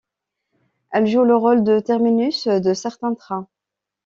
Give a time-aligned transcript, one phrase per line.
[0.89, 3.47] Elle joue le rôle de terminus de certains trains.